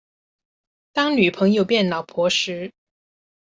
[0.93, 2.73] 當女朋友變老婆時